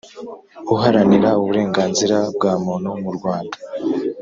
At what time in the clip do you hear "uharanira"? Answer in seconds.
0.73-1.29